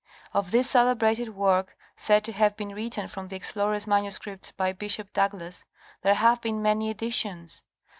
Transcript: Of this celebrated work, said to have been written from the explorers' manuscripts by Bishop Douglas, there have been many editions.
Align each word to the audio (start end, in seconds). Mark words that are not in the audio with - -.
Of 0.33 0.49
this 0.49 0.67
celebrated 0.67 1.29
work, 1.35 1.77
said 1.95 2.23
to 2.23 2.31
have 2.31 2.57
been 2.57 2.69
written 2.73 3.07
from 3.07 3.27
the 3.27 3.35
explorers' 3.35 3.85
manuscripts 3.85 4.49
by 4.51 4.73
Bishop 4.73 5.13
Douglas, 5.13 5.63
there 6.01 6.15
have 6.15 6.41
been 6.41 6.59
many 6.59 6.89
editions. 6.89 7.61